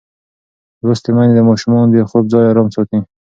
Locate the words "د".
1.37-1.41, 1.93-1.97